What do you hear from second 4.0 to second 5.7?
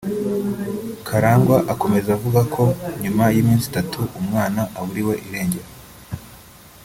umwana aburiwe irengero